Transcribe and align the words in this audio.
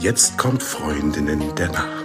Jetzt 0.00 0.38
kommt 0.38 0.62
Freundinnen 0.62 1.56
der 1.56 1.72
Nacht. 1.72 2.04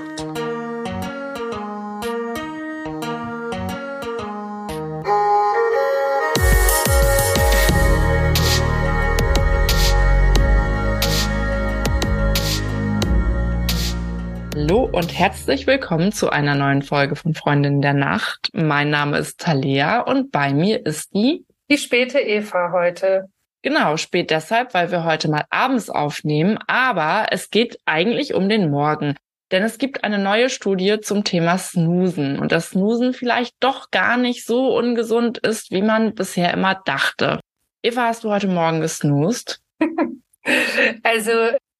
Hallo 14.55 14.89
und 14.91 15.13
herzlich 15.15 15.67
willkommen 15.67 16.11
zu 16.11 16.31
einer 16.31 16.55
neuen 16.55 16.81
Folge 16.81 17.15
von 17.15 17.35
Freundinnen 17.35 17.83
der 17.83 17.93
Nacht. 17.93 18.49
Mein 18.53 18.89
Name 18.89 19.19
ist 19.19 19.39
Talea 19.39 19.99
und 19.99 20.31
bei 20.31 20.51
mir 20.51 20.83
ist 20.83 21.13
die 21.13 21.45
die 21.69 21.77
späte 21.77 22.19
Eva 22.19 22.71
heute. 22.71 23.29
Genau, 23.63 23.95
spät 23.95 24.29
deshalb, 24.29 24.73
weil 24.73 24.91
wir 24.91 25.05
heute 25.05 25.29
mal 25.29 25.45
abends 25.49 25.89
aufnehmen, 25.89 26.59
aber 26.67 27.27
es 27.31 27.49
geht 27.49 27.79
eigentlich 27.85 28.33
um 28.33 28.49
den 28.49 28.69
Morgen. 28.69 29.15
Denn 29.51 29.63
es 29.63 29.77
gibt 29.77 30.03
eine 30.03 30.19
neue 30.19 30.49
Studie 30.49 30.99
zum 30.99 31.23
Thema 31.23 31.57
Snoosen 31.57 32.39
und 32.39 32.51
dass 32.51 32.71
Snoosen 32.71 33.13
vielleicht 33.13 33.55
doch 33.61 33.89
gar 33.89 34.17
nicht 34.17 34.45
so 34.45 34.75
ungesund 34.75 35.37
ist, 35.37 35.71
wie 35.71 35.81
man 35.81 36.13
bisher 36.13 36.53
immer 36.53 36.75
dachte. 36.83 37.39
Eva, 37.81 38.07
hast 38.07 38.25
du 38.25 38.31
heute 38.31 38.47
Morgen 38.47 38.81
gesnoost? 38.81 39.61
also, 41.03 41.31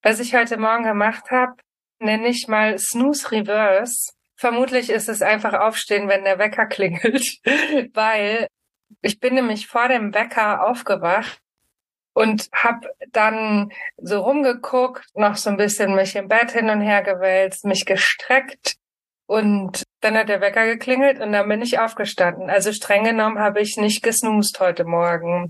was 0.02 0.22
ich 0.22 0.34
heute 0.36 0.58
Morgen 0.58 0.86
gemacht 0.86 1.32
habe, 1.32 1.55
nenne 2.00 2.30
ich 2.30 2.48
mal 2.48 2.77
Snooze 2.77 3.30
Reverse. 3.32 4.13
Vermutlich 4.38 4.90
ist 4.90 5.10
es 5.10 5.22
einfach 5.22 5.54
aufstehen, 5.54 6.08
wenn 6.08 6.24
der 6.24 6.40
Wecker 6.40 6.66
klingelt, 6.66 7.40
weil 7.94 8.48
ich 9.02 9.20
bin 9.20 9.34
nämlich 9.34 9.68
vor 9.68 9.90
dem 9.90 10.13
Wecker 10.13 10.66
aufgewacht 10.66 11.43
und 12.13 12.49
habe 12.53 12.90
dann 13.12 13.72
so 13.98 14.21
rumgeguckt, 14.21 15.05
noch 15.16 15.35
so 15.35 15.49
ein 15.49 15.58
bisschen 15.58 15.95
mich 15.95 16.16
im 16.16 16.27
Bett 16.27 16.52
hin 16.52 16.70
und 16.70 16.81
her 16.81 17.02
gewälzt, 17.02 17.66
mich 17.66 17.85
gestreckt 17.85 18.76
und 19.26 19.84
dann 20.01 20.15
hat 20.15 20.29
der 20.29 20.41
Wecker 20.41 20.65
geklingelt 20.65 21.20
und 21.20 21.32
dann 21.32 21.48
bin 21.48 21.62
ich 21.62 21.79
aufgestanden. 21.79 22.49
Also 22.49 22.71
streng 22.71 23.04
genommen 23.04 23.40
habe 23.40 23.62
ich 23.62 23.77
nicht 23.77 24.04
gesnoost 24.04 24.60
heute 24.60 24.85
Morgen. 24.85 25.49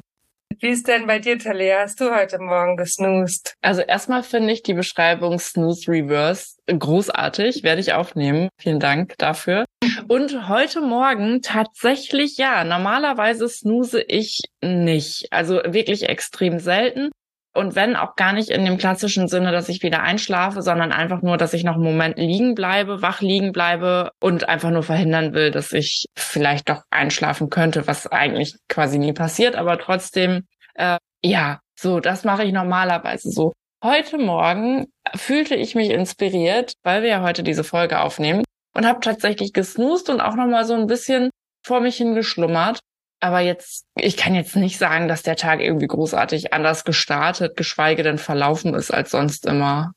Wie 0.59 0.69
ist 0.69 0.87
denn 0.87 1.07
bei 1.07 1.19
dir, 1.19 1.37
Talia? 1.39 1.81
Hast 1.81 1.99
du 1.99 2.13
heute 2.13 2.39
Morgen 2.39 2.77
gesnoost? 2.77 3.55
Also 3.61 3.81
erstmal 3.81 4.23
finde 4.23 4.53
ich 4.53 4.63
die 4.63 4.73
Beschreibung 4.73 5.39
Snooze 5.39 5.91
Reverse 5.91 6.55
großartig. 6.67 7.63
Werde 7.63 7.81
ich 7.81 7.93
aufnehmen. 7.93 8.49
Vielen 8.59 8.79
Dank 8.79 9.15
dafür. 9.17 9.65
Und 10.07 10.47
heute 10.47 10.81
Morgen 10.81 11.41
tatsächlich 11.41 12.37
ja. 12.37 12.63
Normalerweise 12.63 13.47
snooze 13.49 14.01
ich 14.01 14.41
nicht. 14.61 15.27
Also 15.31 15.61
wirklich 15.65 16.09
extrem 16.09 16.59
selten. 16.59 17.09
Und 17.55 17.75
wenn 17.75 17.95
auch 17.95 18.15
gar 18.15 18.33
nicht 18.33 18.49
in 18.49 18.65
dem 18.65 18.77
klassischen 18.77 19.27
Sinne, 19.27 19.51
dass 19.51 19.69
ich 19.69 19.83
wieder 19.83 20.01
einschlafe, 20.01 20.63
sondern 20.63 20.91
einfach 20.91 21.21
nur, 21.21 21.37
dass 21.37 21.53
ich 21.53 21.63
noch 21.63 21.75
einen 21.75 21.83
Moment 21.83 22.17
liegen 22.17 22.55
bleibe, 22.55 23.03
wach 23.03 23.21
liegen 23.21 23.51
bleibe 23.51 24.11
und 24.19 24.49
einfach 24.49 24.71
nur 24.71 24.81
verhindern 24.81 25.33
will, 25.33 25.51
dass 25.51 25.71
ich 25.71 26.05
vielleicht 26.15 26.69
doch 26.69 26.81
einschlafen 26.89 27.51
könnte, 27.51 27.85
was 27.85 28.07
eigentlich 28.07 28.55
quasi 28.67 28.97
nie 28.97 29.13
passiert, 29.13 29.55
aber 29.55 29.77
trotzdem, 29.77 30.47
äh, 30.73 30.97
ja, 31.23 31.59
so, 31.79 31.99
das 31.99 32.23
mache 32.23 32.43
ich 32.43 32.53
normalerweise 32.53 33.29
so. 33.29 33.53
Heute 33.83 34.17
Morgen 34.17 34.88
fühlte 35.13 35.55
ich 35.55 35.75
mich 35.75 35.89
inspiriert, 35.89 36.73
weil 36.83 37.03
wir 37.03 37.09
ja 37.09 37.21
heute 37.21 37.43
diese 37.43 37.63
Folge 37.63 37.99
aufnehmen 37.99 38.43
und 38.73 38.88
habe 38.88 39.01
tatsächlich 39.01 39.53
gesnoost 39.53 40.09
und 40.09 40.21
auch 40.21 40.35
noch 40.35 40.47
mal 40.47 40.65
so 40.65 40.73
ein 40.73 40.88
bisschen 40.88 41.29
vor 41.63 41.81
mich 41.81 41.97
hingeschlummert 41.97 42.79
aber 43.23 43.39
jetzt, 43.39 43.85
ich 43.95 44.17
kann 44.17 44.35
jetzt 44.35 44.57
nicht 44.57 44.77
sagen, 44.77 45.07
dass 45.07 45.23
der 45.23 45.38
Tag 45.38 45.61
irgendwie 45.61 45.88
großartig 45.88 46.53
anders 46.53 46.83
gestartet, 46.83 47.55
geschweige 47.55 48.03
denn 48.03 48.17
verlaufen 48.17 48.73
ist 48.73 48.91
als 48.91 49.11
sonst 49.11 49.45
immer. 49.45 49.93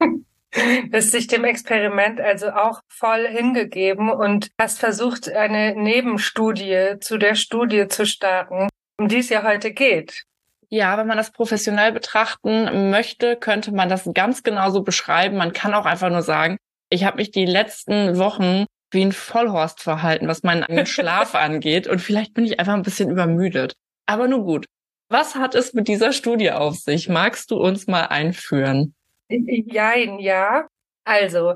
Du 0.50 0.96
hast 0.96 1.12
dich 1.12 1.26
dem 1.26 1.44
Experiment 1.44 2.22
also 2.22 2.48
auch 2.48 2.80
voll 2.88 3.28
hingegeben 3.28 4.08
und 4.10 4.48
hast 4.58 4.78
versucht, 4.78 5.30
eine 5.30 5.74
Nebenstudie 5.76 6.94
zu 7.00 7.18
der 7.18 7.34
Studie 7.34 7.86
zu 7.86 8.06
starten, 8.06 8.66
um 8.98 9.08
die 9.08 9.18
es 9.18 9.28
ja 9.28 9.42
heute 9.42 9.72
geht. 9.72 10.24
Ja, 10.70 10.96
wenn 10.96 11.06
man 11.06 11.18
das 11.18 11.32
professionell 11.32 11.92
betrachten 11.92 12.90
möchte, 12.90 13.36
könnte 13.36 13.72
man 13.72 13.90
das 13.90 14.08
ganz 14.14 14.42
genauso 14.42 14.82
beschreiben. 14.82 15.36
Man 15.36 15.52
kann 15.52 15.74
auch 15.74 15.84
einfach 15.84 16.08
nur 16.08 16.22
sagen, 16.22 16.56
ich 16.88 17.04
habe 17.04 17.18
mich 17.18 17.30
die 17.30 17.46
letzten 17.46 18.16
Wochen 18.16 18.64
wie 18.90 19.04
ein 19.04 19.12
Vollhorst 19.12 19.82
verhalten, 19.82 20.28
was 20.28 20.42
meinen 20.42 20.86
Schlaf 20.86 21.34
angeht. 21.36 21.86
Und 21.86 22.00
vielleicht 22.00 22.34
bin 22.34 22.44
ich 22.44 22.58
einfach 22.58 22.74
ein 22.74 22.82
bisschen 22.82 23.10
übermüdet. 23.10 23.74
Aber 24.06 24.28
nun 24.28 24.44
gut. 24.44 24.66
Was 25.10 25.34
hat 25.34 25.54
es 25.54 25.72
mit 25.72 25.88
dieser 25.88 26.12
Studie 26.12 26.52
auf 26.52 26.76
sich? 26.76 27.08
Magst 27.08 27.50
du 27.50 27.56
uns 27.56 27.86
mal 27.86 28.06
einführen? 28.06 28.94
Jein, 29.28 30.18
ja. 30.18 30.66
Also, 31.04 31.54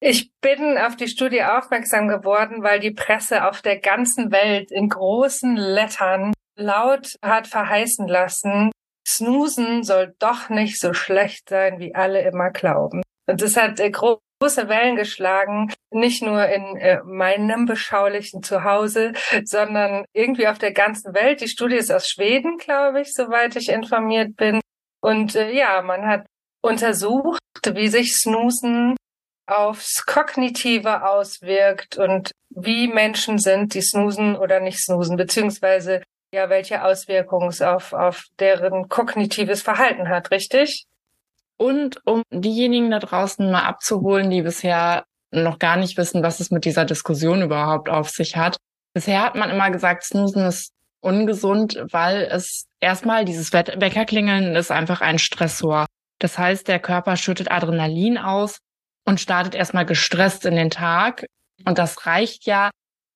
ich 0.00 0.30
bin 0.42 0.76
auf 0.76 0.96
die 0.96 1.08
Studie 1.08 1.42
aufmerksam 1.42 2.08
geworden, 2.08 2.62
weil 2.62 2.80
die 2.80 2.90
Presse 2.90 3.46
auf 3.46 3.62
der 3.62 3.78
ganzen 3.78 4.30
Welt 4.30 4.70
in 4.70 4.88
großen 4.90 5.56
Lettern 5.56 6.32
laut 6.56 7.16
hat 7.22 7.46
verheißen 7.46 8.08
lassen, 8.08 8.70
Snoosen 9.06 9.84
soll 9.84 10.14
doch 10.18 10.48
nicht 10.48 10.80
so 10.80 10.92
schlecht 10.92 11.48
sein, 11.48 11.78
wie 11.78 11.94
alle 11.94 12.22
immer 12.22 12.50
glauben. 12.50 13.02
Und 13.26 13.42
das 13.42 13.56
hat 13.56 13.80
äh, 13.80 13.90
große 13.90 14.68
Wellen 14.68 14.96
geschlagen, 14.96 15.72
nicht 15.90 16.22
nur 16.22 16.46
in 16.46 16.76
äh, 16.76 17.02
meinem 17.04 17.66
beschaulichen 17.66 18.42
Zuhause, 18.42 19.12
sondern 19.44 20.04
irgendwie 20.12 20.48
auf 20.48 20.58
der 20.58 20.72
ganzen 20.72 21.14
Welt. 21.14 21.40
Die 21.40 21.48
Studie 21.48 21.76
ist 21.76 21.92
aus 21.92 22.08
Schweden, 22.08 22.58
glaube 22.58 23.00
ich, 23.00 23.12
soweit 23.12 23.56
ich 23.56 23.68
informiert 23.68 24.36
bin. 24.36 24.60
Und 25.02 25.34
äh, 25.34 25.52
ja, 25.52 25.82
man 25.82 26.06
hat 26.06 26.26
untersucht, 26.62 27.40
wie 27.64 27.88
sich 27.88 28.14
Snoosen 28.14 28.96
aufs 29.46 30.04
Kognitive 30.04 31.08
auswirkt 31.08 31.96
und 31.96 32.32
wie 32.50 32.88
Menschen 32.88 33.38
sind, 33.38 33.74
die 33.74 33.80
snoosen 33.80 34.36
oder 34.36 34.60
nicht 34.60 34.82
snoosen, 34.82 35.16
beziehungsweise 35.16 36.02
ja, 36.34 36.50
welche 36.50 36.82
Auswirkungen 36.82 37.48
es 37.48 37.62
auf, 37.62 37.92
auf 37.92 38.24
deren 38.40 38.88
kognitives 38.88 39.62
Verhalten 39.62 40.08
hat, 40.08 40.30
richtig? 40.30 40.84
Und 41.58 42.00
um 42.04 42.22
diejenigen 42.30 42.90
da 42.90 42.98
draußen 42.98 43.50
mal 43.50 43.64
abzuholen, 43.64 44.30
die 44.30 44.42
bisher 44.42 45.04
noch 45.32 45.58
gar 45.58 45.76
nicht 45.76 45.96
wissen, 45.96 46.22
was 46.22 46.40
es 46.40 46.50
mit 46.50 46.64
dieser 46.64 46.84
Diskussion 46.84 47.42
überhaupt 47.42 47.88
auf 47.88 48.10
sich 48.10 48.36
hat. 48.36 48.56
Bisher 48.94 49.22
hat 49.22 49.34
man 49.34 49.50
immer 49.50 49.70
gesagt, 49.70 50.04
Snoosen 50.04 50.44
ist 50.44 50.72
ungesund, 51.00 51.82
weil 51.90 52.28
es 52.30 52.66
erstmal 52.80 53.24
dieses 53.24 53.52
Weckerklingeln 53.52 54.56
ist 54.56 54.70
einfach 54.70 55.00
ein 55.00 55.18
Stressor. 55.18 55.86
Das 56.18 56.38
heißt, 56.38 56.68
der 56.68 56.78
Körper 56.78 57.16
schüttet 57.16 57.50
Adrenalin 57.50 58.18
aus 58.18 58.58
und 59.04 59.20
startet 59.20 59.54
erstmal 59.54 59.86
gestresst 59.86 60.46
in 60.46 60.56
den 60.56 60.70
Tag. 60.70 61.26
Und 61.64 61.78
das 61.78 62.06
reicht 62.06 62.46
ja 62.46 62.70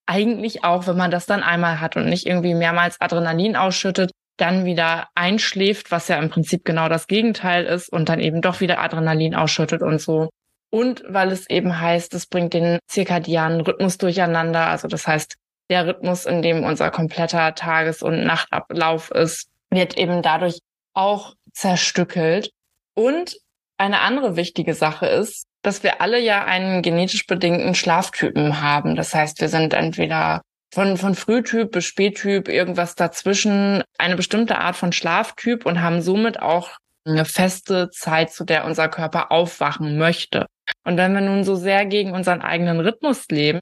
eigentlich 0.06 0.64
auch, 0.64 0.86
wenn 0.86 0.96
man 0.96 1.10
das 1.10 1.26
dann 1.26 1.42
einmal 1.42 1.80
hat 1.80 1.96
und 1.96 2.06
nicht 2.06 2.26
irgendwie 2.26 2.54
mehrmals 2.54 3.00
Adrenalin 3.00 3.56
ausschüttet, 3.56 4.10
dann 4.40 4.64
wieder 4.64 5.08
einschläft, 5.14 5.90
was 5.90 6.08
ja 6.08 6.18
im 6.18 6.30
Prinzip 6.30 6.64
genau 6.64 6.88
das 6.88 7.06
Gegenteil 7.06 7.64
ist 7.64 7.92
und 7.92 8.08
dann 8.08 8.20
eben 8.20 8.40
doch 8.40 8.60
wieder 8.60 8.80
Adrenalin 8.80 9.34
ausschüttet 9.34 9.82
und 9.82 10.00
so. 10.00 10.30
Und 10.70 11.02
weil 11.08 11.32
es 11.32 11.50
eben 11.50 11.80
heißt, 11.80 12.14
es 12.14 12.26
bringt 12.26 12.54
den 12.54 12.78
zirkadianen 12.86 13.60
Rhythmus 13.60 13.98
durcheinander. 13.98 14.66
Also 14.66 14.88
das 14.88 15.06
heißt, 15.06 15.34
der 15.68 15.86
Rhythmus, 15.86 16.26
in 16.26 16.42
dem 16.42 16.64
unser 16.64 16.90
kompletter 16.90 17.54
Tages- 17.54 18.02
und 18.02 18.24
Nachtablauf 18.24 19.10
ist, 19.10 19.48
wird 19.70 19.96
eben 19.96 20.22
dadurch 20.22 20.58
auch 20.94 21.34
zerstückelt. 21.52 22.50
Und 22.94 23.36
eine 23.78 24.00
andere 24.00 24.36
wichtige 24.36 24.74
Sache 24.74 25.06
ist, 25.06 25.46
dass 25.62 25.82
wir 25.82 26.00
alle 26.00 26.20
ja 26.20 26.44
einen 26.44 26.82
genetisch 26.82 27.26
bedingten 27.26 27.74
Schlaftypen 27.74 28.60
haben. 28.60 28.96
Das 28.96 29.14
heißt, 29.14 29.40
wir 29.40 29.48
sind 29.48 29.74
entweder 29.74 30.42
von, 30.72 30.96
von 30.96 31.14
Frühtyp 31.14 31.72
bis 31.72 31.84
Spättyp, 31.84 32.48
irgendwas 32.48 32.94
dazwischen, 32.94 33.82
eine 33.98 34.16
bestimmte 34.16 34.58
Art 34.58 34.76
von 34.76 34.92
Schlaftyp 34.92 35.66
und 35.66 35.82
haben 35.82 36.00
somit 36.00 36.40
auch 36.40 36.70
eine 37.04 37.24
feste 37.24 37.90
Zeit, 37.90 38.32
zu 38.32 38.44
der 38.44 38.64
unser 38.64 38.88
Körper 38.88 39.32
aufwachen 39.32 39.98
möchte. 39.98 40.46
Und 40.84 40.96
wenn 40.96 41.14
wir 41.14 41.20
nun 41.20 41.44
so 41.44 41.56
sehr 41.56 41.86
gegen 41.86 42.12
unseren 42.12 42.42
eigenen 42.42 42.80
Rhythmus 42.80 43.26
leben 43.28 43.60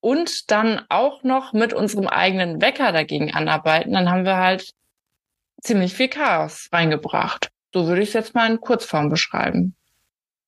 und 0.00 0.50
dann 0.50 0.84
auch 0.88 1.22
noch 1.22 1.52
mit 1.52 1.72
unserem 1.72 2.08
eigenen 2.08 2.60
Wecker 2.60 2.92
dagegen 2.92 3.32
anarbeiten, 3.32 3.92
dann 3.92 4.10
haben 4.10 4.24
wir 4.24 4.36
halt 4.36 4.70
ziemlich 5.62 5.94
viel 5.94 6.08
Chaos 6.08 6.68
reingebracht. 6.72 7.48
So 7.72 7.86
würde 7.86 8.02
ich 8.02 8.08
es 8.08 8.14
jetzt 8.14 8.34
mal 8.34 8.50
in 8.50 8.60
Kurzform 8.60 9.08
beschreiben. 9.08 9.76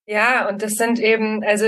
Ja, 0.06 0.48
und 0.48 0.62
das 0.62 0.72
sind 0.72 1.00
eben, 1.00 1.42
also 1.42 1.66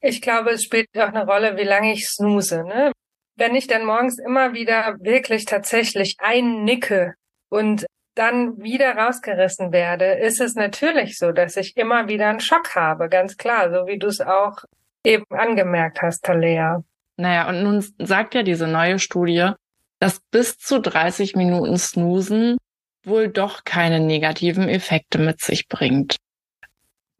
ich 0.00 0.20
glaube, 0.20 0.50
es 0.50 0.62
spielt 0.62 0.88
auch 0.96 1.08
eine 1.08 1.24
Rolle, 1.24 1.56
wie 1.56 1.64
lange 1.64 1.92
ich 1.92 2.06
snooze. 2.06 2.62
Ne? 2.64 2.92
Wenn 3.38 3.54
ich 3.54 3.68
dann 3.68 3.84
morgens 3.84 4.18
immer 4.18 4.52
wieder 4.52 4.96
wirklich 5.00 5.44
tatsächlich 5.44 6.16
einnicke 6.18 7.14
und 7.48 7.86
dann 8.14 8.58
wieder 8.60 8.96
rausgerissen 8.96 9.70
werde, 9.72 10.06
ist 10.06 10.40
es 10.40 10.56
natürlich 10.56 11.18
so, 11.18 11.30
dass 11.30 11.56
ich 11.56 11.76
immer 11.76 12.08
wieder 12.08 12.28
einen 12.28 12.40
Schock 12.40 12.74
habe, 12.74 13.08
ganz 13.08 13.36
klar, 13.36 13.70
so 13.72 13.86
wie 13.86 13.98
du 13.98 14.08
es 14.08 14.20
auch 14.20 14.64
eben 15.04 15.24
angemerkt 15.30 16.02
hast, 16.02 16.24
Talea. 16.24 16.82
Naja, 17.16 17.48
und 17.48 17.62
nun 17.62 17.84
sagt 17.98 18.34
ja 18.34 18.42
diese 18.42 18.66
neue 18.66 18.98
Studie, 18.98 19.52
dass 20.00 20.20
bis 20.32 20.58
zu 20.58 20.80
30 20.80 21.36
Minuten 21.36 21.78
Snoosen 21.78 22.56
wohl 23.04 23.28
doch 23.28 23.64
keine 23.64 24.00
negativen 24.00 24.68
Effekte 24.68 25.18
mit 25.18 25.40
sich 25.40 25.68
bringt. 25.68 26.16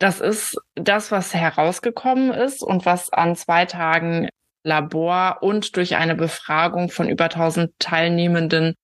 Das 0.00 0.21
ist 0.21 0.56
das, 0.75 1.12
was 1.12 1.32
herausgekommen 1.32 2.32
ist 2.32 2.62
und 2.62 2.87
was 2.87 3.12
an 3.12 3.37
zwei 3.37 3.67
Tagen 3.67 4.29
Labor 4.64 5.38
und 5.40 5.76
durch 5.76 5.96
eine 5.96 6.14
Befragung 6.14 6.90
von 6.90 7.08
über 7.08 7.25
1000 7.25 7.72
Teilnehmenden 7.78 8.75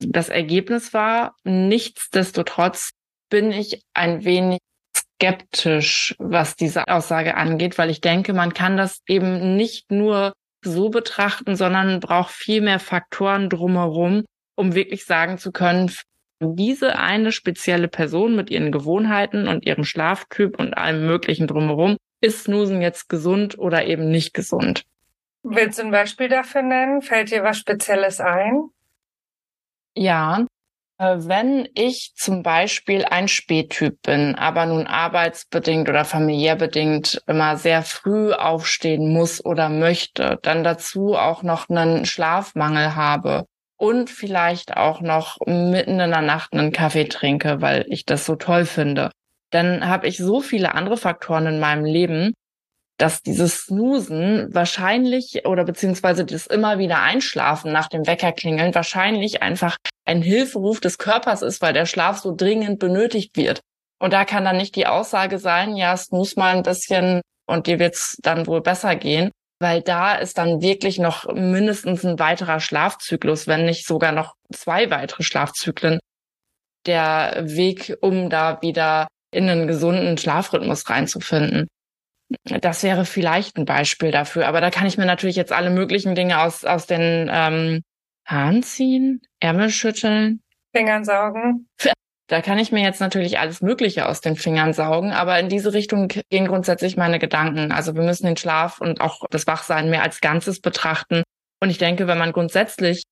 das 0.00 0.28
Ergebnis 0.28 0.92
war. 0.92 1.34
Nichtsdestotrotz 1.44 2.90
bin 3.30 3.50
ich 3.52 3.82
ein 3.94 4.24
wenig 4.24 4.58
skeptisch, 4.96 6.14
was 6.18 6.56
diese 6.56 6.88
Aussage 6.88 7.36
angeht, 7.36 7.78
weil 7.78 7.90
ich 7.90 8.00
denke, 8.00 8.32
man 8.32 8.52
kann 8.54 8.76
das 8.76 9.00
eben 9.06 9.56
nicht 9.56 9.90
nur 9.90 10.32
so 10.64 10.90
betrachten, 10.90 11.56
sondern 11.56 12.00
braucht 12.00 12.32
viel 12.32 12.60
mehr 12.60 12.78
Faktoren 12.78 13.48
drumherum, 13.48 14.24
um 14.56 14.74
wirklich 14.74 15.04
sagen 15.04 15.38
zu 15.38 15.52
können, 15.52 15.90
diese 16.40 16.98
eine 16.98 17.30
spezielle 17.30 17.88
Person 17.88 18.34
mit 18.34 18.50
ihren 18.50 18.72
Gewohnheiten 18.72 19.46
und 19.46 19.64
ihrem 19.64 19.84
Schlaftyp 19.84 20.58
und 20.58 20.76
allem 20.76 21.06
Möglichen 21.06 21.46
drumherum, 21.46 21.96
ist 22.20 22.44
Snoosen 22.44 22.82
jetzt 22.82 23.08
gesund 23.08 23.58
oder 23.58 23.86
eben 23.86 24.10
nicht 24.10 24.34
gesund? 24.34 24.82
Willst 25.42 25.78
du 25.78 25.82
ein 25.82 25.90
Beispiel 25.90 26.28
dafür 26.28 26.62
nennen? 26.62 27.02
Fällt 27.02 27.30
dir 27.30 27.42
was 27.42 27.58
Spezielles 27.58 28.20
ein? 28.20 28.68
Ja, 29.94 30.46
äh, 30.98 31.16
wenn 31.18 31.68
ich 31.74 32.12
zum 32.14 32.42
Beispiel 32.42 33.04
ein 33.04 33.26
Spättyp 33.26 34.00
bin, 34.02 34.36
aber 34.36 34.66
nun 34.66 34.86
arbeitsbedingt 34.86 35.88
oder 35.88 36.04
familiär 36.04 36.54
bedingt 36.54 37.22
immer 37.26 37.56
sehr 37.56 37.82
früh 37.82 38.32
aufstehen 38.32 39.12
muss 39.12 39.44
oder 39.44 39.68
möchte, 39.68 40.38
dann 40.42 40.62
dazu 40.62 41.14
auch 41.14 41.42
noch 41.42 41.68
einen 41.68 42.06
Schlafmangel 42.06 42.94
habe 42.94 43.46
und 43.76 44.10
vielleicht 44.10 44.76
auch 44.76 45.00
noch 45.00 45.38
mitten 45.44 45.98
in 45.98 46.10
der 46.10 46.22
Nacht 46.22 46.52
einen 46.52 46.70
Kaffee 46.70 47.08
trinke, 47.08 47.60
weil 47.60 47.84
ich 47.88 48.04
das 48.04 48.24
so 48.24 48.36
toll 48.36 48.64
finde, 48.64 49.10
dann 49.50 49.88
habe 49.88 50.06
ich 50.06 50.18
so 50.18 50.40
viele 50.40 50.74
andere 50.74 50.96
Faktoren 50.96 51.46
in 51.46 51.58
meinem 51.58 51.84
Leben, 51.84 52.32
dass 52.98 53.22
dieses 53.22 53.62
Snoosen 53.62 54.48
wahrscheinlich 54.52 55.46
oder 55.46 55.64
beziehungsweise 55.64 56.24
das 56.24 56.46
immer 56.46 56.78
wieder 56.78 57.00
Einschlafen 57.02 57.72
nach 57.72 57.88
dem 57.88 58.06
Wecker 58.06 58.32
klingeln 58.32 58.74
wahrscheinlich 58.74 59.42
einfach 59.42 59.76
ein 60.04 60.22
Hilferuf 60.22 60.80
des 60.80 60.98
Körpers 60.98 61.42
ist, 61.42 61.62
weil 61.62 61.72
der 61.72 61.86
Schlaf 61.86 62.18
so 62.18 62.34
dringend 62.34 62.78
benötigt 62.78 63.36
wird. 63.36 63.60
Und 64.00 64.12
da 64.12 64.24
kann 64.24 64.44
dann 64.44 64.56
nicht 64.56 64.76
die 64.76 64.86
Aussage 64.86 65.38
sein, 65.38 65.76
ja, 65.76 65.96
snooze 65.96 66.38
mal 66.38 66.56
ein 66.56 66.62
bisschen 66.62 67.20
und 67.46 67.66
dir 67.66 67.78
wird's 67.78 68.16
dann 68.22 68.46
wohl 68.46 68.60
besser 68.60 68.96
gehen, 68.96 69.30
weil 69.60 69.80
da 69.80 70.14
ist 70.14 70.38
dann 70.38 70.60
wirklich 70.60 70.98
noch 70.98 71.32
mindestens 71.32 72.04
ein 72.04 72.18
weiterer 72.18 72.60
Schlafzyklus, 72.60 73.46
wenn 73.46 73.64
nicht 73.64 73.86
sogar 73.86 74.12
noch 74.12 74.34
zwei 74.52 74.90
weitere 74.90 75.22
Schlafzyklen 75.22 75.98
der 76.86 77.42
Weg, 77.46 77.96
um 78.00 78.28
da 78.28 78.60
wieder 78.60 79.06
in 79.32 79.48
einen 79.48 79.66
gesunden 79.66 80.18
Schlafrhythmus 80.18 80.88
reinzufinden. 80.90 81.68
Das 82.44 82.82
wäre 82.82 83.04
vielleicht 83.04 83.56
ein 83.56 83.64
Beispiel 83.64 84.10
dafür. 84.10 84.46
Aber 84.46 84.60
da 84.60 84.70
kann 84.70 84.86
ich 84.86 84.98
mir 84.98 85.06
natürlich 85.06 85.36
jetzt 85.36 85.52
alle 85.52 85.70
möglichen 85.70 86.14
Dinge 86.14 86.40
aus, 86.40 86.64
aus 86.64 86.86
den 86.86 87.30
ähm, 87.32 87.82
Haaren 88.26 88.62
ziehen, 88.62 89.22
Ärmel 89.40 89.70
schütteln. 89.70 90.42
Fingern 90.74 91.04
saugen. 91.04 91.68
Da 92.28 92.40
kann 92.40 92.58
ich 92.58 92.72
mir 92.72 92.82
jetzt 92.82 93.00
natürlich 93.00 93.38
alles 93.38 93.60
Mögliche 93.60 94.08
aus 94.08 94.22
den 94.22 94.36
Fingern 94.36 94.72
saugen, 94.72 95.12
aber 95.12 95.38
in 95.38 95.50
diese 95.50 95.74
Richtung 95.74 96.08
gehen 96.08 96.46
grundsätzlich 96.46 96.96
meine 96.96 97.18
Gedanken. 97.18 97.72
Also 97.72 97.94
wir 97.94 98.02
müssen 98.02 98.24
den 98.24 98.38
Schlaf 98.38 98.80
und 98.80 99.02
auch 99.02 99.26
das 99.28 99.46
Wachsein 99.46 99.90
mehr 99.90 100.02
als 100.02 100.20
Ganzes 100.20 100.60
betrachten. 100.60 101.24
Und 101.60 101.68
ich 101.68 101.78
denke, 101.78 102.06
wenn 102.06 102.16
man 102.16 102.32
grundsätzlich 102.32 103.02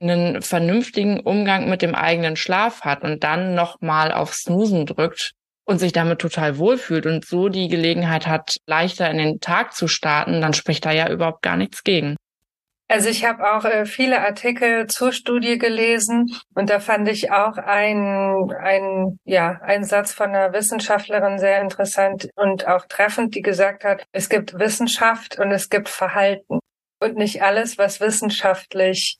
einen 0.00 0.42
vernünftigen 0.42 1.20
Umgang 1.20 1.68
mit 1.68 1.82
dem 1.82 1.94
eigenen 1.94 2.36
Schlaf 2.36 2.82
hat 2.82 3.02
und 3.02 3.24
dann 3.24 3.54
nochmal 3.54 4.12
auf 4.12 4.34
Snoosen 4.34 4.86
drückt, 4.86 5.32
und 5.66 5.78
sich 5.78 5.92
damit 5.92 6.20
total 6.20 6.58
wohlfühlt 6.58 7.06
und 7.06 7.26
so 7.26 7.48
die 7.48 7.68
Gelegenheit 7.68 8.26
hat, 8.26 8.56
leichter 8.66 9.10
in 9.10 9.18
den 9.18 9.40
Tag 9.40 9.74
zu 9.74 9.88
starten, 9.88 10.40
dann 10.40 10.54
spricht 10.54 10.86
da 10.86 10.92
ja 10.92 11.10
überhaupt 11.10 11.42
gar 11.42 11.56
nichts 11.56 11.82
gegen. 11.82 12.16
Also 12.88 13.08
ich 13.08 13.24
habe 13.24 13.52
auch 13.52 13.64
äh, 13.64 13.84
viele 13.84 14.20
Artikel 14.24 14.86
zur 14.86 15.10
Studie 15.10 15.58
gelesen 15.58 16.26
und 16.54 16.70
da 16.70 16.78
fand 16.78 17.08
ich 17.08 17.32
auch 17.32 17.56
ein, 17.56 18.48
ein, 18.60 19.18
ja, 19.24 19.60
ein 19.62 19.82
Satz 19.82 20.12
von 20.12 20.28
einer 20.28 20.52
Wissenschaftlerin 20.52 21.38
sehr 21.38 21.60
interessant 21.60 22.28
und 22.36 22.68
auch 22.68 22.86
treffend, 22.86 23.34
die 23.34 23.42
gesagt 23.42 23.82
hat, 23.82 24.04
es 24.12 24.28
gibt 24.28 24.56
Wissenschaft 24.60 25.36
und 25.40 25.50
es 25.50 25.68
gibt 25.68 25.88
Verhalten. 25.88 26.60
Und 27.00 27.16
nicht 27.16 27.42
alles, 27.42 27.76
was 27.76 28.00
wissenschaftlich 28.00 29.18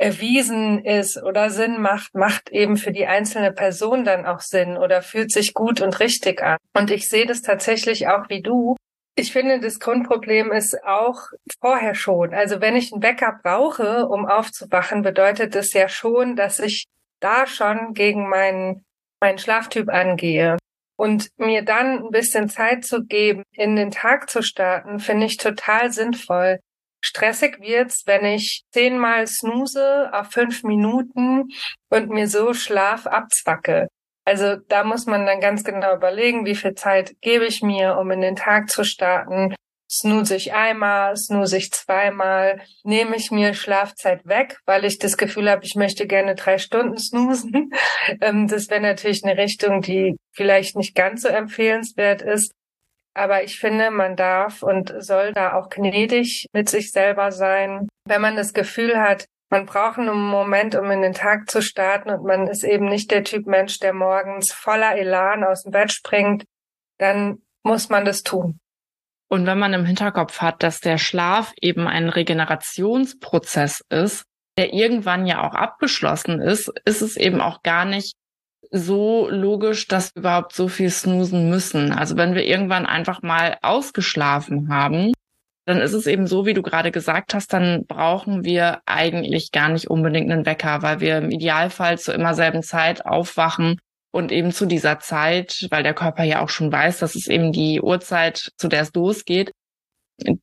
erwiesen 0.00 0.82
ist 0.82 1.22
oder 1.22 1.50
Sinn 1.50 1.82
macht, 1.82 2.14
macht 2.14 2.50
eben 2.50 2.78
für 2.78 2.90
die 2.90 3.06
einzelne 3.06 3.52
Person 3.52 4.04
dann 4.04 4.24
auch 4.24 4.40
Sinn 4.40 4.78
oder 4.78 5.02
fühlt 5.02 5.30
sich 5.30 5.52
gut 5.52 5.82
und 5.82 6.00
richtig 6.00 6.42
an. 6.42 6.56
Und 6.74 6.90
ich 6.90 7.08
sehe 7.08 7.26
das 7.26 7.42
tatsächlich 7.42 8.08
auch 8.08 8.30
wie 8.30 8.40
du. 8.40 8.76
Ich 9.14 9.30
finde, 9.30 9.60
das 9.60 9.78
Grundproblem 9.78 10.52
ist 10.52 10.82
auch 10.84 11.20
vorher 11.60 11.94
schon. 11.94 12.32
Also 12.32 12.62
wenn 12.62 12.76
ich 12.76 12.92
einen 12.92 13.02
Backup 13.02 13.42
brauche, 13.42 14.06
um 14.06 14.24
aufzuwachen, 14.24 15.02
bedeutet 15.02 15.54
das 15.54 15.74
ja 15.74 15.88
schon, 15.90 16.34
dass 16.34 16.60
ich 16.60 16.86
da 17.20 17.46
schon 17.46 17.92
gegen 17.92 18.26
meinen, 18.26 18.82
meinen 19.20 19.38
Schlaftyp 19.38 19.90
angehe. 19.90 20.56
Und 20.96 21.28
mir 21.36 21.62
dann 21.62 22.06
ein 22.06 22.10
bisschen 22.10 22.48
Zeit 22.48 22.86
zu 22.86 23.04
geben, 23.04 23.42
in 23.52 23.76
den 23.76 23.90
Tag 23.90 24.30
zu 24.30 24.42
starten, 24.42 24.98
finde 24.98 25.26
ich 25.26 25.36
total 25.36 25.92
sinnvoll. 25.92 26.58
Stressig 27.00 27.60
wird's, 27.60 28.06
wenn 28.06 28.24
ich 28.24 28.64
zehnmal 28.72 29.26
snooze 29.26 30.10
auf 30.12 30.30
fünf 30.30 30.62
Minuten 30.62 31.48
und 31.88 32.10
mir 32.10 32.28
so 32.28 32.52
Schlaf 32.54 33.06
abzwacke. 33.06 33.88
Also 34.24 34.56
da 34.68 34.84
muss 34.84 35.06
man 35.06 35.26
dann 35.26 35.40
ganz 35.40 35.64
genau 35.64 35.96
überlegen, 35.96 36.44
wie 36.44 36.54
viel 36.54 36.74
Zeit 36.74 37.14
gebe 37.20 37.46
ich 37.46 37.62
mir, 37.62 37.96
um 37.96 38.10
in 38.10 38.20
den 38.20 38.36
Tag 38.36 38.70
zu 38.70 38.84
starten. 38.84 39.54
Snooze 39.90 40.36
ich 40.36 40.52
einmal, 40.52 41.16
snooze 41.16 41.56
ich 41.56 41.72
zweimal, 41.72 42.60
nehme 42.84 43.16
ich 43.16 43.32
mir 43.32 43.54
Schlafzeit 43.54 44.24
weg, 44.24 44.58
weil 44.64 44.84
ich 44.84 44.98
das 44.98 45.16
Gefühl 45.16 45.50
habe, 45.50 45.64
ich 45.64 45.74
möchte 45.74 46.06
gerne 46.06 46.36
drei 46.36 46.58
Stunden 46.58 46.98
snoosen. 46.98 47.72
Ähm, 48.22 48.48
das 48.48 48.70
wäre 48.70 48.80
natürlich 48.80 49.22
eine 49.24 49.36
Richtung, 49.36 49.82
die 49.82 50.16
vielleicht 50.32 50.74
nicht 50.74 50.94
ganz 50.94 51.22
so 51.22 51.28
empfehlenswert 51.28 52.22
ist. 52.22 52.50
Aber 53.14 53.42
ich 53.42 53.58
finde, 53.58 53.90
man 53.90 54.16
darf 54.16 54.62
und 54.62 54.94
soll 54.98 55.32
da 55.32 55.54
auch 55.54 55.68
gnädig 55.68 56.46
mit 56.52 56.68
sich 56.68 56.92
selber 56.92 57.32
sein. 57.32 57.88
Wenn 58.06 58.20
man 58.20 58.36
das 58.36 58.52
Gefühl 58.52 59.00
hat, 59.00 59.26
man 59.50 59.66
braucht 59.66 59.98
einen 59.98 60.16
Moment, 60.16 60.76
um 60.76 60.90
in 60.90 61.02
den 61.02 61.12
Tag 61.12 61.50
zu 61.50 61.60
starten 61.60 62.10
und 62.10 62.24
man 62.24 62.46
ist 62.46 62.62
eben 62.62 62.84
nicht 62.84 63.10
der 63.10 63.24
Typ 63.24 63.46
Mensch, 63.46 63.80
der 63.80 63.92
morgens 63.92 64.52
voller 64.52 64.96
Elan 64.96 65.42
aus 65.42 65.64
dem 65.64 65.72
Bett 65.72 65.92
springt, 65.92 66.44
dann 66.98 67.42
muss 67.64 67.88
man 67.88 68.04
das 68.04 68.22
tun. 68.22 68.60
Und 69.28 69.46
wenn 69.46 69.58
man 69.58 69.72
im 69.72 69.84
Hinterkopf 69.84 70.40
hat, 70.40 70.62
dass 70.62 70.80
der 70.80 70.98
Schlaf 70.98 71.52
eben 71.60 71.86
ein 71.86 72.08
Regenerationsprozess 72.08 73.84
ist, 73.88 74.24
der 74.56 74.72
irgendwann 74.72 75.26
ja 75.26 75.42
auch 75.42 75.54
abgeschlossen 75.54 76.40
ist, 76.40 76.72
ist 76.84 77.00
es 77.00 77.16
eben 77.16 77.40
auch 77.40 77.62
gar 77.62 77.84
nicht 77.84 78.14
so 78.70 79.28
logisch, 79.30 79.88
dass 79.88 80.14
wir 80.14 80.20
überhaupt 80.20 80.54
so 80.54 80.68
viel 80.68 80.90
snoosen 80.90 81.48
müssen. 81.48 81.92
Also 81.92 82.16
wenn 82.16 82.34
wir 82.34 82.44
irgendwann 82.44 82.86
einfach 82.86 83.22
mal 83.22 83.58
ausgeschlafen 83.62 84.68
haben, 84.68 85.12
dann 85.66 85.80
ist 85.80 85.92
es 85.92 86.06
eben 86.06 86.26
so, 86.26 86.46
wie 86.46 86.54
du 86.54 86.62
gerade 86.62 86.90
gesagt 86.90 87.34
hast, 87.34 87.52
dann 87.52 87.86
brauchen 87.86 88.44
wir 88.44 88.80
eigentlich 88.86 89.52
gar 89.52 89.68
nicht 89.68 89.88
unbedingt 89.88 90.30
einen 90.30 90.46
Wecker, 90.46 90.82
weil 90.82 91.00
wir 91.00 91.18
im 91.18 91.30
Idealfall 91.30 91.98
zu 91.98 92.12
immer 92.12 92.34
selben 92.34 92.62
Zeit 92.62 93.06
aufwachen 93.06 93.78
und 94.12 94.32
eben 94.32 94.52
zu 94.52 94.66
dieser 94.66 94.98
Zeit, 94.98 95.68
weil 95.70 95.82
der 95.82 95.94
Körper 95.94 96.24
ja 96.24 96.40
auch 96.42 96.48
schon 96.48 96.72
weiß, 96.72 96.98
dass 96.98 97.14
es 97.14 97.28
eben 97.28 97.52
die 97.52 97.80
Uhrzeit, 97.80 98.52
zu 98.56 98.68
der 98.68 98.82
es 98.82 98.92
losgeht, 98.94 99.52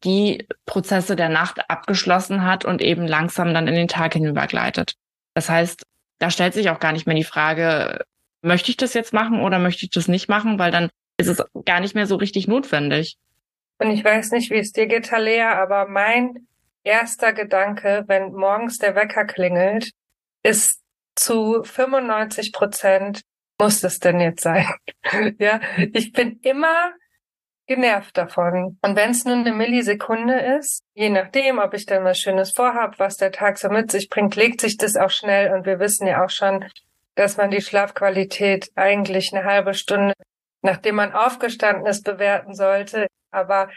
die 0.04 0.48
Prozesse 0.66 1.16
der 1.16 1.30
Nacht 1.30 1.70
abgeschlossen 1.70 2.44
hat 2.44 2.66
und 2.66 2.82
eben 2.82 3.08
langsam 3.08 3.54
dann 3.54 3.68
in 3.68 3.76
den 3.76 3.88
Tag 3.88 4.14
hinübergleitet. 4.14 4.96
Das 5.34 5.50
heißt, 5.50 5.84
da 6.20 6.30
stellt 6.30 6.54
sich 6.54 6.70
auch 6.70 6.80
gar 6.80 6.92
nicht 6.92 7.08
mehr 7.08 7.16
die 7.16 7.24
Frage, 7.24 8.04
möchte 8.42 8.72
ich 8.72 8.78
das 8.78 8.94
jetzt 8.94 9.14
machen 9.14 9.42
oder 9.42 9.60
möchte 9.60 9.86
ich 9.86 9.92
das 9.92 10.08
nicht 10.08 10.30
machen, 10.30 10.60
weil 10.60 10.72
dann 10.72 10.90
ist 11.18 11.28
es 11.28 11.44
gar 11.66 11.80
nicht 11.80 11.96
mehr 11.96 12.08
so 12.08 12.16
richtig 12.16 12.48
notwendig. 12.48 13.18
Und 13.80 13.92
ich 13.92 14.04
weiß 14.04 14.32
nicht, 14.32 14.50
wie 14.50 14.58
es 14.58 14.72
dir 14.72 14.88
geht, 14.88 15.08
Talea, 15.08 15.62
aber 15.62 15.88
mein 15.88 16.48
erster 16.84 17.34
Gedanke, 17.34 18.04
wenn 18.08 18.34
morgens 18.34 18.78
der 18.78 18.96
Wecker 18.96 19.26
klingelt, 19.26 19.92
ist 20.44 20.82
zu 21.16 21.64
95 21.64 22.54
Prozent, 22.54 23.22
muss 23.60 23.82
das 23.82 24.00
denn 24.00 24.20
jetzt 24.20 24.42
sein? 24.42 24.68
ja, 25.40 25.60
ich 25.94 26.12
bin 26.14 26.40
immer 26.44 26.92
genervt 27.68 28.18
davon. 28.18 28.78
Und 28.82 28.96
wenn 28.96 29.12
es 29.12 29.26
nur 29.26 29.36
eine 29.36 29.52
Millisekunde 29.52 30.40
ist, 30.58 30.82
je 30.94 31.10
nachdem, 31.10 31.60
ob 31.60 31.74
ich 31.74 31.86
dann 31.86 32.04
was 32.04 32.18
Schönes 32.18 32.52
vorhab, 32.52 32.98
was 32.98 33.18
der 33.18 33.32
Tag 33.32 33.58
so 33.58 33.70
mit 33.70 33.92
sich 33.92 34.10
bringt, 34.10 34.36
legt 34.36 34.62
sich 34.62 34.78
das 34.78 34.96
auch 34.96 35.10
schnell. 35.10 35.54
Und 35.54 35.66
wir 35.66 35.80
wissen 35.80 36.08
ja 36.08 36.24
auch 36.24 36.30
schon, 36.30 36.66
dass 37.16 37.38
man 37.38 37.52
die 37.52 37.62
Schlafqualität 37.62 38.72
eigentlich 38.76 39.34
eine 39.34 39.44
halbe 39.44 39.74
Stunde, 39.74 40.14
nachdem 40.62 40.96
man 40.96 41.14
aufgestanden 41.14 41.86
ist, 41.86 42.04
bewerten 42.04 42.54
sollte. 42.56 43.08
Aber 43.32 43.70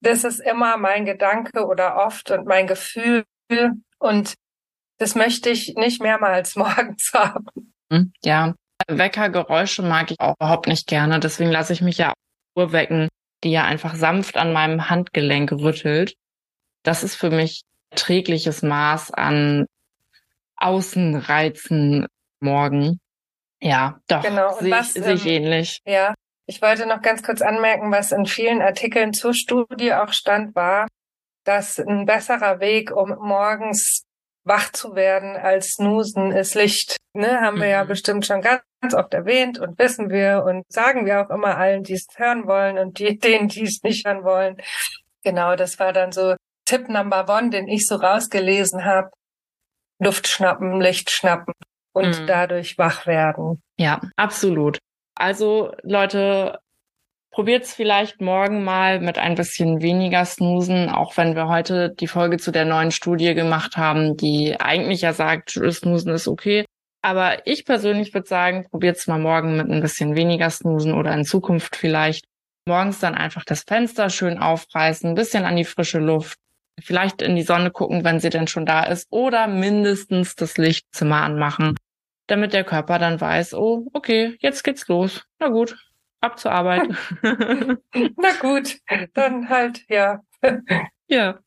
das 0.00 0.24
ist 0.24 0.40
immer 0.40 0.76
mein 0.76 1.04
Gedanke 1.04 1.66
oder 1.66 1.96
oft 1.96 2.30
und 2.30 2.46
mein 2.46 2.66
Gefühl. 2.66 3.24
Und 3.98 4.34
das 4.98 5.14
möchte 5.14 5.50
ich 5.50 5.74
nicht 5.76 6.02
mehrmals 6.02 6.56
morgens 6.56 7.12
haben. 7.14 7.46
Hm, 7.92 8.12
ja, 8.24 8.54
Weckergeräusche 8.88 9.82
mag 9.82 10.10
ich 10.10 10.20
auch 10.20 10.34
überhaupt 10.38 10.66
nicht 10.66 10.86
gerne. 10.86 11.20
Deswegen 11.20 11.50
lasse 11.50 11.72
ich 11.72 11.80
mich 11.80 11.98
ja 11.98 12.12
Uhr 12.56 12.72
wecken, 12.72 13.08
die 13.44 13.50
ja 13.50 13.64
einfach 13.64 13.94
sanft 13.94 14.36
an 14.36 14.52
meinem 14.52 14.88
Handgelenk 14.88 15.52
rüttelt. 15.52 16.14
Das 16.82 17.02
ist 17.02 17.16
für 17.16 17.30
mich 17.30 17.62
erträgliches 17.90 18.62
Maß 18.62 19.10
an 19.12 19.66
Außenreizen 20.56 22.06
morgen. 22.40 23.00
Ja, 23.60 24.00
doch, 24.08 24.22
Genau. 24.22 24.52
Und 24.52 24.60
sehe 24.60 24.68
ich, 24.68 24.74
was, 24.74 24.94
sehe 24.94 25.14
ich 25.14 25.26
ähm, 25.26 25.32
ähnlich. 25.32 25.80
Ja, 25.86 26.14
ich 26.46 26.62
wollte 26.62 26.86
noch 26.86 27.02
ganz 27.02 27.22
kurz 27.22 27.42
anmerken, 27.42 27.90
was 27.90 28.12
in 28.12 28.26
vielen 28.26 28.62
Artikeln 28.62 29.12
zur 29.12 29.34
Studie 29.34 29.92
auch 29.94 30.12
stand, 30.12 30.54
war, 30.54 30.86
dass 31.44 31.78
ein 31.78 32.06
besserer 32.06 32.60
Weg, 32.60 32.90
um 32.94 33.16
morgens 33.20 34.05
wach 34.46 34.70
zu 34.72 34.94
werden 34.94 35.36
als 35.36 35.72
Snoosen, 35.72 36.30
ist 36.32 36.54
Licht. 36.54 36.96
Ne, 37.14 37.40
haben 37.40 37.58
wir 37.60 37.68
ja 37.68 37.84
Mhm. 37.84 37.88
bestimmt 37.88 38.26
schon 38.26 38.40
ganz, 38.42 38.62
ganz 38.80 38.94
oft 38.94 39.12
erwähnt 39.14 39.58
und 39.58 39.78
wissen 39.78 40.10
wir 40.10 40.44
und 40.46 40.64
sagen 40.70 41.04
wir 41.06 41.20
auch 41.22 41.30
immer 41.30 41.56
allen, 41.56 41.82
die 41.82 41.94
es 41.94 42.06
hören 42.16 42.46
wollen 42.46 42.78
und 42.78 42.98
die, 42.98 43.18
denen, 43.18 43.48
die 43.48 43.64
es 43.64 43.82
nicht 43.82 44.06
hören 44.06 44.22
wollen. 44.22 44.56
Genau, 45.24 45.56
das 45.56 45.78
war 45.78 45.92
dann 45.92 46.12
so 46.12 46.36
Tipp 46.66 46.88
Number 46.88 47.26
One, 47.28 47.50
den 47.50 47.68
ich 47.68 47.86
so 47.86 47.96
rausgelesen 47.96 48.84
habe. 48.84 49.10
Luft 49.98 50.28
schnappen, 50.28 50.80
Licht 50.80 51.10
schnappen 51.10 51.54
und 51.94 52.20
Mhm. 52.20 52.26
dadurch 52.26 52.76
wach 52.78 53.06
werden. 53.06 53.62
Ja, 53.78 54.00
absolut. 54.16 54.78
Also 55.14 55.72
Leute, 55.82 56.58
probiert's 57.36 57.74
vielleicht 57.74 58.22
morgen 58.22 58.64
mal 58.64 58.98
mit 58.98 59.18
ein 59.18 59.34
bisschen 59.34 59.82
weniger 59.82 60.24
Snoosen, 60.24 60.88
auch 60.88 61.18
wenn 61.18 61.36
wir 61.36 61.48
heute 61.48 61.90
die 61.90 62.06
Folge 62.06 62.38
zu 62.38 62.50
der 62.50 62.64
neuen 62.64 62.92
Studie 62.92 63.34
gemacht 63.34 63.76
haben, 63.76 64.16
die 64.16 64.58
eigentlich 64.58 65.02
ja 65.02 65.12
sagt, 65.12 65.50
Snoosen 65.50 66.14
ist 66.14 66.28
okay. 66.28 66.64
Aber 67.02 67.46
ich 67.46 67.66
persönlich 67.66 68.14
würde 68.14 68.26
sagen, 68.26 68.66
probiert's 68.70 69.06
mal 69.06 69.18
morgen 69.18 69.58
mit 69.58 69.68
ein 69.68 69.82
bisschen 69.82 70.16
weniger 70.16 70.48
Snoosen 70.48 70.94
oder 70.94 71.12
in 71.12 71.26
Zukunft 71.26 71.76
vielleicht. 71.76 72.24
Morgens 72.66 73.00
dann 73.00 73.14
einfach 73.14 73.44
das 73.44 73.64
Fenster 73.64 74.08
schön 74.08 74.38
aufreißen, 74.38 75.10
ein 75.10 75.14
bisschen 75.14 75.44
an 75.44 75.56
die 75.56 75.64
frische 75.64 75.98
Luft, 75.98 76.38
vielleicht 76.80 77.20
in 77.20 77.36
die 77.36 77.42
Sonne 77.42 77.70
gucken, 77.70 78.02
wenn 78.02 78.18
sie 78.18 78.30
denn 78.30 78.46
schon 78.46 78.64
da 78.64 78.82
ist, 78.84 79.08
oder 79.10 79.46
mindestens 79.46 80.36
das 80.36 80.56
Lichtzimmer 80.56 81.20
anmachen 81.20 81.76
damit 82.28 82.52
der 82.52 82.64
Körper 82.64 82.98
dann 82.98 83.20
weiß, 83.20 83.54
oh, 83.54 83.86
okay, 83.92 84.36
jetzt 84.40 84.64
geht's 84.64 84.88
los. 84.88 85.24
Na 85.38 85.48
gut, 85.48 85.76
ab 86.20 86.38
zur 86.38 86.52
Arbeit. 86.52 86.88
Na 87.22 88.30
gut, 88.40 88.78
dann 89.14 89.48
halt, 89.48 89.84
ja. 89.88 90.20
ja. 91.08 91.38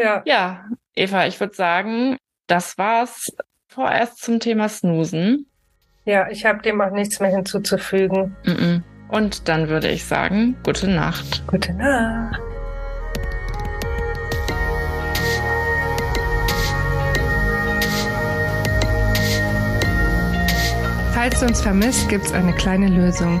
Ja, 0.00 0.22
Ja, 0.24 0.64
Eva, 0.94 1.26
ich 1.26 1.40
würde 1.40 1.54
sagen, 1.54 2.16
das 2.46 2.78
war's 2.78 3.26
vorerst 3.68 4.18
zum 4.22 4.38
Thema 4.38 4.68
Snoosen. 4.68 5.46
ja, 6.04 6.28
ich 6.30 6.46
habe 6.46 6.62
dem 6.62 6.80
auch 6.80 6.90
nichts 6.92 7.18
mehr 7.20 7.30
hinzuzufügen. 7.30 8.36
Und 9.08 9.48
dann 9.48 9.68
würde 9.68 9.88
ich 9.90 10.04
sagen, 10.04 10.56
gute 10.62 10.88
Nacht. 10.88 11.44
Gute 11.48 11.72
Nacht. 11.74 12.40
Falls 21.12 21.40
du 21.40 21.46
uns 21.46 21.60
vermisst, 21.60 22.08
gibt's 22.08 22.32
eine 22.32 22.52
kleine 22.52 22.88
Lösung. 22.88 23.40